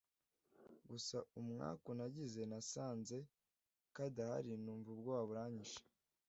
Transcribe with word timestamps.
gusa 0.89 1.17
umwaku 1.39 1.89
nagize 1.97 2.41
nasanze 2.51 3.17
kadahari 3.95 4.51
numva 4.63 4.89
ubwoba 4.95 5.23
buranyishe 5.29 5.81